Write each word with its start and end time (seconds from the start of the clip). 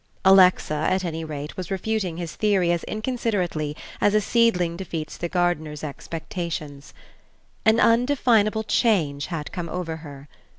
Alexa, 0.25 0.73
at 0.89 1.05
any 1.05 1.23
rate, 1.23 1.55
was 1.55 1.69
refuting 1.69 2.17
his 2.17 2.33
theory 2.35 2.71
as 2.71 2.83
inconsiderately 2.85 3.77
as 4.01 4.15
a 4.15 4.19
seedling 4.19 4.75
defeats 4.75 5.15
the 5.15 5.29
gardener's 5.29 5.83
expectations. 5.83 6.91
An 7.67 7.79
undefinable 7.79 8.63
change 8.63 9.27
had 9.27 9.51
come 9.51 9.69
over 9.69 9.97
her. 9.97 10.27